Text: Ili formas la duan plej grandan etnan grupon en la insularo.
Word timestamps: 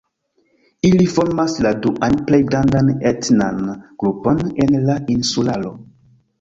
Ili 0.87 1.05
formas 1.15 1.57
la 1.65 1.73
duan 1.83 2.17
plej 2.31 2.41
grandan 2.49 2.91
etnan 3.11 3.63
grupon 4.03 4.43
en 4.67 4.77
la 4.91 4.99
insularo. 5.19 5.79